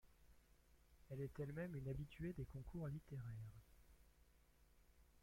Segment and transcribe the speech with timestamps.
[1.11, 3.61] Elle est elle-même une habituée des concours littéraires.